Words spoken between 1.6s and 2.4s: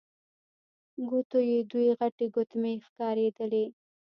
دوې غټې